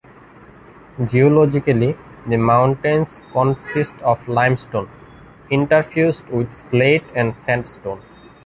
Geologically, 1.05 1.95
the 2.25 2.35
mountains 2.35 3.21
consist 3.31 3.93
of 3.99 4.27
limestone, 4.27 4.89
interfused 5.51 6.25
with 6.31 6.55
slate 6.55 7.03
and 7.15 7.35
sandstone. 7.35 8.01